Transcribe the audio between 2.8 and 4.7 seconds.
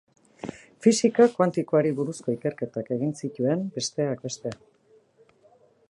egin zituen, besteak beste.